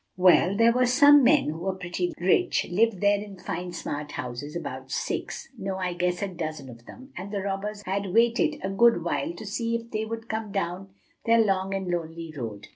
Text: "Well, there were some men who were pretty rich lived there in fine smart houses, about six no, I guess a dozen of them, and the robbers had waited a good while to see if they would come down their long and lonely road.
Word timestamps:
"Well, 0.17 0.57
there 0.57 0.71
were 0.71 0.87
some 0.87 1.23
men 1.23 1.49
who 1.51 1.59
were 1.59 1.75
pretty 1.77 2.11
rich 2.19 2.65
lived 2.71 3.01
there 3.01 3.19
in 3.21 3.37
fine 3.37 3.71
smart 3.71 4.13
houses, 4.13 4.55
about 4.55 4.89
six 4.89 5.47
no, 5.59 5.75
I 5.77 5.93
guess 5.93 6.23
a 6.23 6.27
dozen 6.27 6.71
of 6.71 6.87
them, 6.87 7.13
and 7.15 7.29
the 7.31 7.43
robbers 7.43 7.83
had 7.85 8.11
waited 8.11 8.59
a 8.63 8.69
good 8.71 9.03
while 9.03 9.33
to 9.35 9.45
see 9.45 9.75
if 9.75 9.91
they 9.91 10.05
would 10.05 10.27
come 10.27 10.51
down 10.51 10.89
their 11.25 11.39
long 11.45 11.75
and 11.75 11.87
lonely 11.87 12.33
road. 12.35 12.69